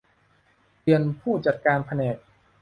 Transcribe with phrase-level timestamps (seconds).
[0.81, 2.17] เรียนผู้จัดการแผนก